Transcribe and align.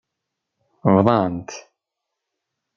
Bḍant. 0.95 1.49